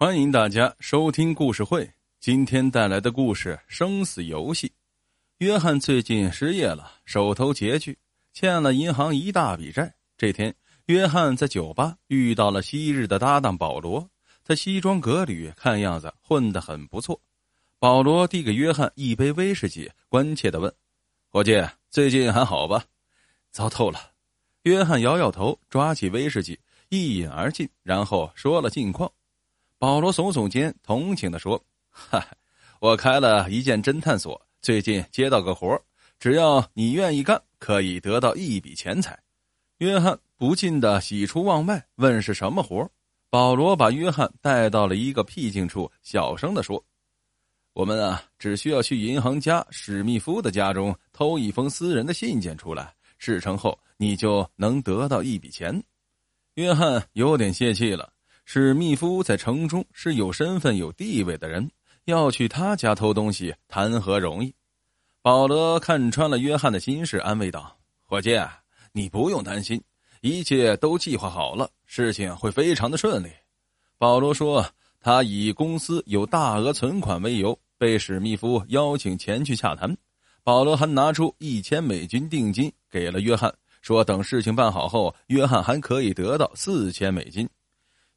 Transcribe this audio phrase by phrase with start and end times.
[0.00, 1.92] 欢迎大家收听故事会。
[2.20, 4.68] 今天带来的故事《生死游戏》。
[5.38, 7.98] 约翰最近失业了，手头拮据，
[8.32, 9.92] 欠了银行一大笔债。
[10.16, 10.54] 这天，
[10.86, 14.08] 约翰在酒吧遇到了昔日的搭档保罗。
[14.44, 17.20] 他西装革履，看样子混得很不错。
[17.80, 20.72] 保罗递给约翰一杯威士忌，关切的问
[21.28, 21.60] ：“伙计，
[21.90, 22.84] 最近还好吧？”
[23.50, 23.98] 糟透了。
[24.62, 26.56] 约翰摇摇头，抓起威士忌
[26.88, 29.10] 一饮而尽，然后说了近况。
[29.78, 32.26] 保罗耸耸肩，同情的说：“哈，
[32.80, 35.80] 我开了一间侦探所，最近接到个活
[36.18, 39.16] 只要你愿意干，可以得到一笔钱财。”
[39.78, 42.90] 约翰不禁的喜出望外，问是什么活
[43.30, 46.84] 保罗把约翰带到了一个僻静处，小声的说
[47.72, 55.80] ：“我们啊，只需要去银行家史密夫的家中偷一封私人的信件出来，事成后你就能得到一笔钱。”
[56.54, 58.12] 约翰有点泄气了。
[58.50, 61.70] 史密夫在城中是有身份、有地位的人，
[62.06, 64.54] 要去他家偷东西，谈何容易？
[65.20, 68.40] 保罗看穿了约翰的心事，安慰道：“伙计，
[68.90, 69.78] 你不用担心，
[70.22, 73.28] 一切都计划好了，事情会非常的顺利。”
[73.98, 74.64] 保罗说
[74.98, 79.94] ：“他以公司有大额存款为由，被史密夫邀请前去洽谈。
[80.42, 87.46] 保罗还拿出一千美金定金给了约翰，说等事情办好后，约翰还可以得到四千美金。”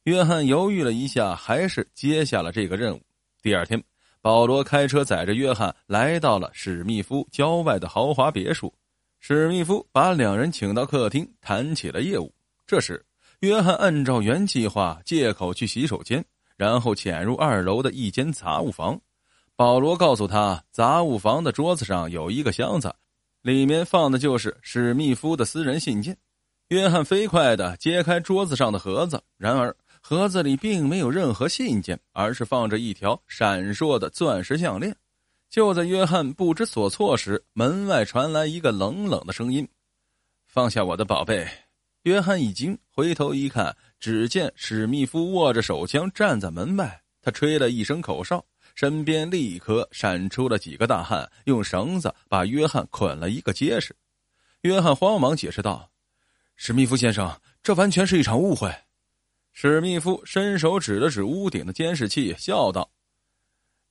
[0.04, 3.00] 约翰犹豫了一下，还是接下了这个任务。
[3.40, 3.80] 第二天，
[4.20, 8.72] 保罗开车载着约翰来到了史密夫郊外的豪华别墅。
[9.20, 12.34] 史密夫把两人请到客厅，谈起了业务。
[12.66, 13.04] 这时，
[13.40, 16.24] 约翰按照原计划借口去洗手间，
[16.56, 19.00] 然后潜入二楼的一间杂物房。
[19.54, 22.92] 保罗告诉他，杂物房的桌子上有一个箱子，
[23.40, 26.16] 里面放的就是史密夫的私人信件。
[26.70, 29.72] 约翰飞快地揭开桌子上的盒子，然而。
[30.04, 34.94] 盒子里并没有任何信件，而是放着一条闪烁的钻石项链。
[35.48, 39.66] 就在约翰不知所措时，门外传来一个冷冷的声音
[40.44, 41.46] ：“放下我的宝贝！”
[42.02, 47.00] 约翰一惊，回头一看，只见史密夫握着手枪站在门外。
[47.22, 53.94] 他吹了一声口哨，身边立刻闪出了几个大汉，用绳子把约翰捆了一个结实。
[54.62, 55.88] 约翰慌忙解释道
[56.56, 58.68] ：“史密夫先生，这完全是一场误会。”
[59.52, 62.90] 史密夫伸手指了指屋顶的监视器，笑道：“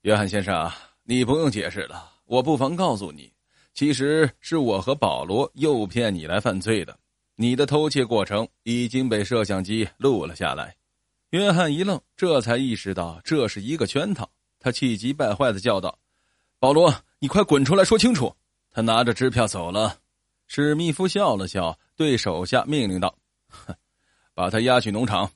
[0.02, 0.70] 约翰先生，
[1.04, 2.12] 你不用解释了。
[2.26, 3.32] 我不妨告诉你，
[3.74, 6.98] 其实是我和保罗诱骗你来犯罪的。
[7.36, 10.76] 你的偷窃过程已经被摄像机录了下来。”
[11.30, 14.30] 约翰一愣，这才意识到这是一个圈套。
[14.60, 15.98] 他气急败坏的叫道
[16.60, 18.36] ：“保罗，你快滚出来说清楚！”
[18.72, 19.98] 他拿着支票走了。
[20.48, 23.16] 史密夫笑了笑，对手下命令道
[23.48, 23.74] ：“哼，
[24.34, 25.30] 把他押去农场。”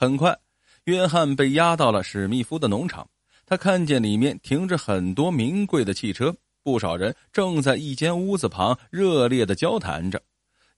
[0.00, 0.38] 很快，
[0.84, 3.04] 约翰被押到了史密夫的农场。
[3.44, 6.32] 他看见里面停着很多名贵的汽车，
[6.62, 10.22] 不少人正在一间屋子旁热烈的交谈着。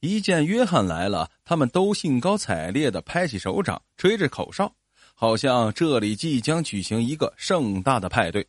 [0.00, 4.74] 一见约翰来了，他们都兴高采烈的拍起手掌，吹着口哨，
[5.14, 8.48] 好像这里即将举行一个盛大的派对。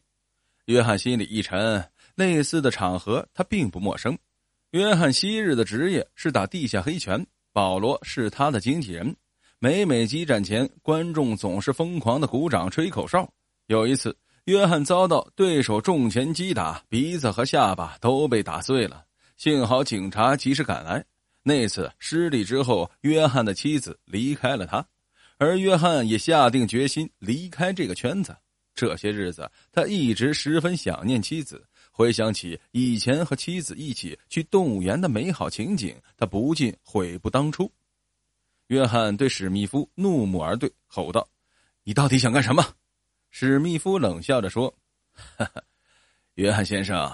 [0.67, 4.17] 约翰心里一沉，类似的场合他并不陌生。
[4.69, 9.13] 约翰昔日的职业是打地下黑拳，保罗是他的经纪人。
[9.63, 13.31] 每每激战前，观众总是疯狂的鼓掌、吹口哨。
[13.67, 19.05] 有一次，约翰遭到对手重拳击打，鼻子和下巴都被打碎了。
[19.38, 21.05] 幸好警察及时赶来。
[21.44, 24.83] 那次失利之后，约翰的妻子离开了他，
[25.38, 28.35] 而约翰也下定决心离开这个圈子。
[28.73, 37.72] 这些日子，他一直十分想念妻子，回想起以前和妻子一起去动物园的美好情景，他不禁悔不当初。
[38.71, 41.27] 约翰对史密夫怒目而对，吼道
[41.83, 42.65] ：“你到底想干什么？”
[43.29, 44.73] 史密夫冷笑着说
[45.11, 45.61] ：“哈哈，
[46.35, 47.11] 约翰先生，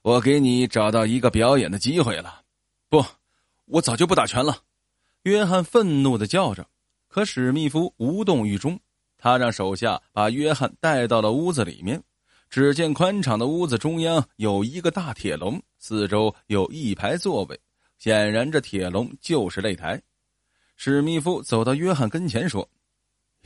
[0.00, 2.40] 我给你找到一个表演的机会了。
[2.88, 3.04] ”“不，
[3.66, 4.56] 我早就不打拳了。”
[5.24, 6.66] 约翰愤怒的叫着。
[7.06, 8.80] 可史密夫无动于衷，
[9.18, 12.02] 他让手下把约翰带到了屋子里面。
[12.48, 17.60] 只见宽敞的屋子中央有一个大铁笼，四周有一排座位，
[17.98, 20.00] 显然这铁笼就是擂台。
[20.76, 22.68] 史密夫走到约翰跟前说：“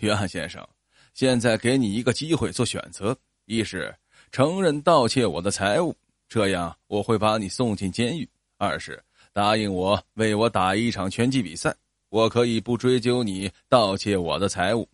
[0.01, 0.67] 约翰先生，
[1.15, 3.95] 现在给你一个机会做选择：一是
[4.33, 5.95] 承认盗窃我的财物，
[6.29, 8.27] 这样我会把你送进监狱；
[8.57, 9.03] 二是
[9.33, 11.75] 答应我为我打一场拳击比赛，
[12.09, 14.89] 我可以不追究你盗窃我的财物。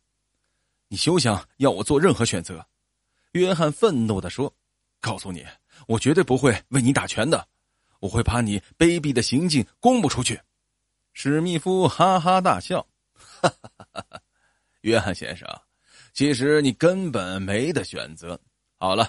[0.89, 2.65] 你休想要我做任何选择！”
[3.33, 4.53] 约翰愤怒地说
[5.01, 5.45] ：“告诉你，
[5.87, 7.47] 我绝对不会为你打拳的，
[8.01, 10.39] 我会把你卑鄙的行径公布出去。”
[11.17, 12.85] 史密夫哈哈大笑
[13.15, 14.21] ：“哈哈哈哈
[14.81, 15.49] 约翰先生，
[16.13, 18.39] 其实你根本没得选择。
[18.77, 19.09] 好了，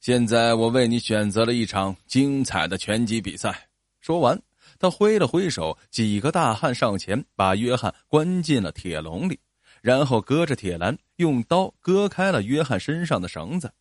[0.00, 3.68] 现在我为你选择了一场精彩的拳击比赛。
[4.00, 4.38] 说完，
[4.80, 9.38] 他挥了挥手，几个大汉上前把约翰关进了铁笼里，
[9.80, 13.72] 然后隔着铁栏用刀割开了约翰身上的绳子。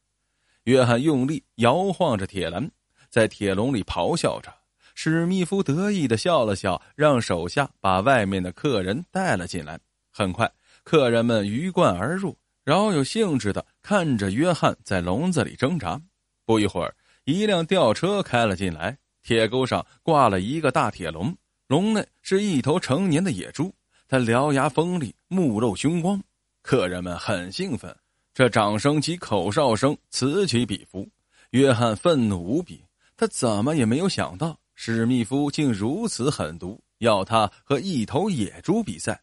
[0.66, 2.70] 约翰用力摇晃着铁栏，
[3.10, 4.54] 在铁笼里咆哮着。
[4.94, 9.80] 史密夫得意的笑了笑，让手下把外面的客人带了进来。
[10.12, 10.52] 很快，
[10.84, 16.00] 客人们鱼贯而入，饶有兴致的看着约翰在笼子里挣扎。
[16.46, 16.96] 不一会儿，
[17.26, 21.36] 一辆吊车开了进来，铁钩上挂了一个大铁笼，
[21.68, 23.74] 笼内是一头成年的野猪，
[24.08, 26.22] 它獠牙锋利，目露凶光。
[26.62, 27.94] 客人们很兴奋，
[28.34, 31.08] 这掌声及口哨声此起彼伏。
[31.50, 32.84] 约翰愤怒无比，
[33.18, 34.58] 他怎么也没有想到。
[34.76, 39.22] 史密夫竟如此狠毒，要他和一头野猪比赛。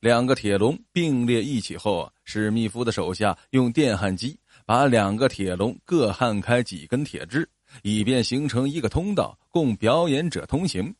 [0.00, 7.46] 两个铁笼并列一起后，史密夫的手下用电焊机把两个铁笼各焊开几根铁枝，
[7.82, 10.94] 以便形成一个通道，供表演者通行。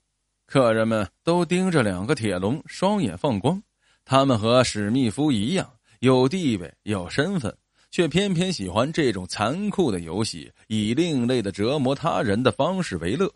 [0.45, 3.63] 客人们都盯着两个铁笼，双眼放光。
[4.05, 7.57] 他们和史密夫一样，有地位、有身份，
[7.91, 13.33] 却偏偏喜欢这种残酷的游戏，以另类的折磨他人的方式为乐。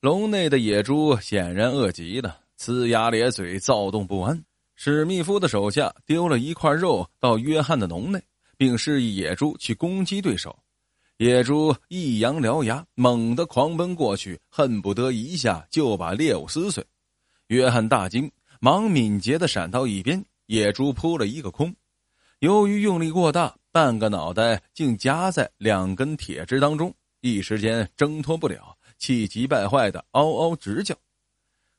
[0.00, 4.40] 笼内的野猪显然饿极了，呲牙咧嘴，躁动不安。
[4.76, 8.22] 史密夫的手下丢了一块肉到约翰的笼内，
[8.56, 10.56] 并示意野猪去攻击对手。
[11.16, 16.84] 野猪一扬獠牙，猛地狂奔过去，恨不得一下就把猎物撕碎。
[17.48, 18.30] 约翰大惊，
[18.60, 21.74] 忙敏捷地闪到一边，野猪扑了一个空。
[22.38, 28.77] 由于用力过大，半个脑袋竟夹在两根铁枝当中，一时间挣脱不了。
[28.98, 30.94] 气急败坏的嗷嗷直叫，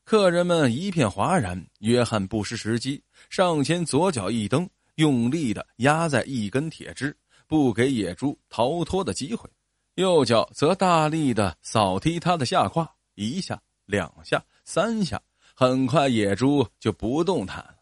[0.04, 1.64] 客人们一片哗然。
[1.80, 9.48] 约翰不失时机，上前左脚一蹬，用力的压在一根铁枝，不给野猪逃脱的机会；
[9.94, 15.20] 右脚则大力的扫踢他的下胯，一下、两下、三下，
[15.54, 17.76] 很快野猪就不动弹了。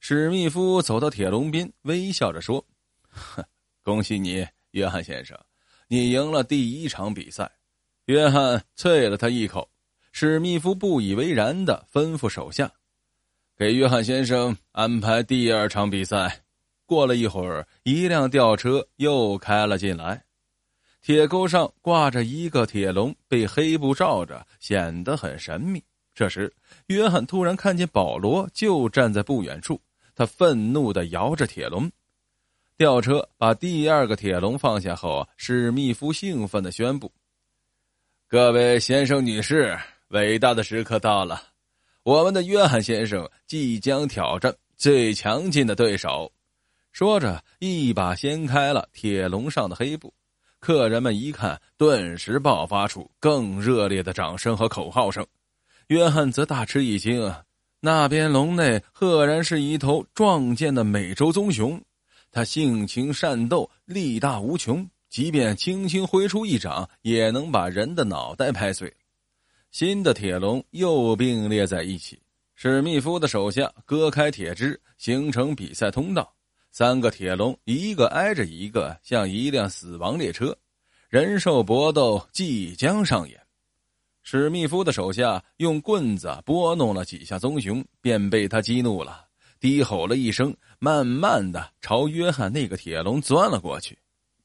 [0.00, 2.62] 史密夫走到铁笼边，微笑着说
[3.82, 5.38] ：“恭喜你，约翰先生，
[5.88, 7.50] 你赢了第一场比赛。”
[8.06, 9.66] 约翰啐了他一口，
[10.12, 12.70] 史密夫不以为然的吩咐手下
[13.56, 16.42] ：“给约翰先生安排第二场比赛。”
[16.84, 20.22] 过了一会儿，一辆吊车又开了进来，
[21.00, 25.82] 铁钩上挂着一个铁笼，被黑布罩着，显得很神秘。
[26.14, 26.52] 这时，
[26.88, 29.80] 约翰突然看见保罗就站在不远处，
[30.14, 31.90] 他愤怒的摇着铁笼。
[32.76, 37.10] 吊车把第二个铁笼放下后，史密夫兴奋的宣布。
[38.34, 39.78] 各位先生、女士，
[40.08, 41.40] 伟大的时刻到了！
[42.02, 46.32] 我们的约翰先生即将挑战最强劲的对手。
[46.90, 50.12] 说着，一把掀开了铁笼上的黑布。
[50.58, 55.24] 客人们一看，顿时爆发出更热烈的掌声和口号声。
[55.86, 57.40] 约翰则大吃一惊啊！
[57.78, 61.80] 那边笼内赫然是一头壮健的美洲棕熊，
[62.32, 64.84] 它性情善斗，力大无穷。
[65.14, 68.92] 即便轻轻挥出一掌，也能把人的脑袋拍碎。
[69.70, 72.20] 新的铁笼又并列在一起，
[72.56, 76.34] 史密夫的手下割开铁枝，形成比赛通道。
[76.72, 80.52] 三个铁笼一个挨着一个，像一辆死亡列车。
[81.08, 83.40] 人兽搏斗即将上演。
[84.24, 89.24] 史密夫的手下用棍子拨弄了几下棕熊，便被他激怒了，
[89.60, 93.96] 低吼了一声，慢慢的朝约翰那个铁笼钻了过去。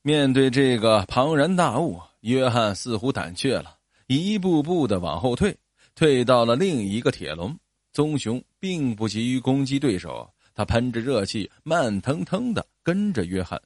[0.01, 3.75] 面对这个庞然大物，约翰似乎胆怯了，
[4.07, 5.55] 一步步的往后退，
[5.93, 7.53] 退到了另一个铁笼。
[7.91, 13.61] 棕熊并不急于攻击对手，他喷着热气，慢腾腾的跟着约翰。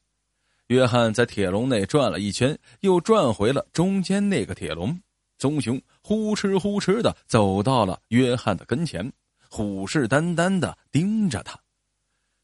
[0.67, 4.99] 约翰在铁笼内转了一圈，又转回了中间那个铁笼。
[5.37, 9.11] 棕熊呼哧呼哧的走到了约翰的跟前，
[9.49, 11.59] 虎视眈眈的盯着他。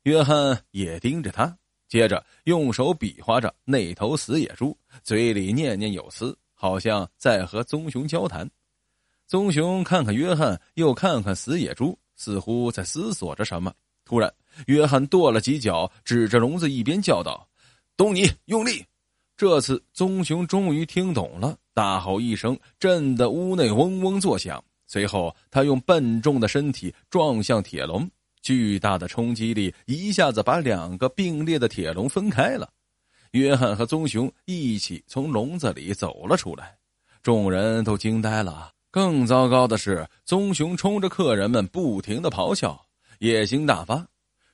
[0.04, 1.58] 约翰也盯着他。
[1.90, 8.50] 接着用手比划着那头死野猪，嘴里念念有词，好像在和棕熊交谈。
[9.26, 13.74] 棕熊看看约翰，又看看死野猪，似乎在思索着什么。
[14.06, 14.32] 突然，
[14.68, 17.48] 约翰跺了几脚，指着笼子一边叫道
[17.98, 18.86] ：“东尼，用力！”
[19.36, 24.64] 这次棕熊终于听懂了，大吼一声，震得屋内嗡嗡作响。
[24.86, 28.10] 随后，他用笨重的身体撞向铁笼。
[28.42, 32.70] 巨大的冲击力一下子把两个并列的铁笼分开了，
[33.32, 36.78] 约翰和棕熊一起从笼子里走了出来，
[37.22, 38.72] 众人都惊呆了。
[38.92, 42.84] 更糟糕的是，棕熊冲着客人们不停的咆哮，
[43.20, 44.04] 野心大发。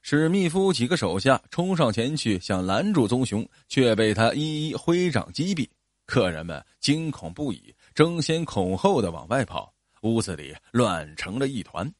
[0.02, 5.68] 史密夫几个手下冲上前去想拦住棕熊，却被他一一挥掌击毙。
[6.06, 11.92] 客人们惊恐不已，争先恐后的往外跑，屋子里乱成了一团。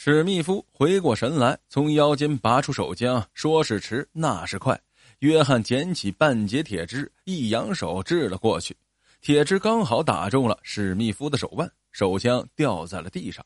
[0.00, 4.80] 史密夫回过神来，从腰间拔出手枪，说是迟，那是快。
[5.18, 8.76] 约翰捡起半截铁枝，一扬手掷了过去，
[9.20, 13.44] 铁枝刚好打中了史密夫的手腕，手枪掉在了地上。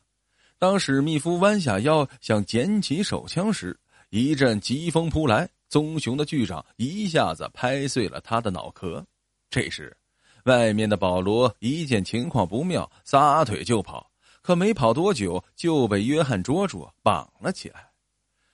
[0.59, 3.75] 当史密夫弯下腰想捡起手枪时，
[4.11, 9.03] 一阵疾风扑来，棕熊的巨掌一下子拍碎了他的脑壳。
[9.49, 9.97] 这时，
[10.45, 14.07] 外面的保罗一见情况不妙，撒腿就跑。
[14.43, 17.91] 可没跑多久，就被约翰捉住，绑了起来。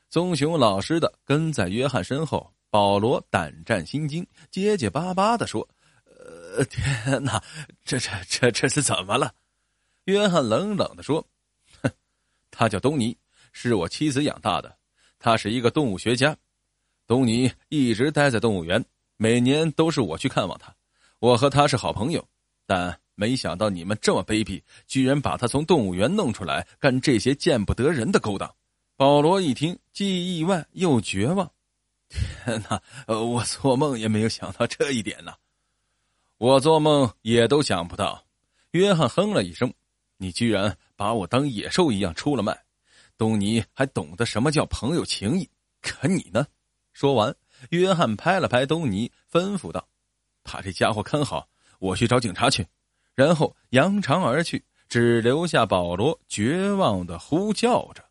[0.09, 2.52] 棕熊老实的跟在约翰身后。
[2.71, 5.66] 保罗胆战心惊，结结巴巴的说
[6.04, 7.42] ：“呃，天哪，
[7.83, 9.33] 这这这这是怎么了？”
[10.04, 11.26] 约翰冷冷的说
[11.80, 11.90] ：“哼，
[12.50, 13.16] 他叫东尼，
[13.52, 14.76] 是我妻子养大的。”
[15.18, 16.37] 他是一个动物学家，
[17.07, 18.85] 东尼一直待在动物园，
[19.16, 20.71] 每年都是我去看望他。
[21.21, 22.23] 我和他是好朋友，
[22.66, 28.55] 但没想到你们这么卑鄙，居然把他从动物园弄出来干这些见不得人的勾当。
[28.95, 31.51] 保罗一听，既意外又绝望。
[32.09, 32.81] 天哪，
[33.13, 35.35] 我做梦也没有想到这一点呢。
[36.37, 38.25] 我做梦也都想不到。
[38.71, 39.75] 约翰哼了一声
[40.17, 42.57] ：“你居然把我当野兽一样出了卖。”
[43.19, 45.51] 东尼还懂得什么叫朋友情谊，
[45.83, 46.47] 可你呢？
[46.93, 47.35] 说完，
[47.71, 49.89] 约翰拍了拍东尼，吩咐道
[50.45, 51.49] ：“把这家伙看好，
[51.81, 52.65] 我去找警察去。”
[53.19, 58.08] 然后扬长而去，只留下保罗绝望的呼叫着。